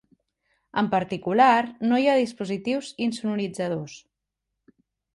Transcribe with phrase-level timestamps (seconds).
[0.81, 1.59] En particular,
[1.91, 4.03] no hi ha dispositius insonoritzadors.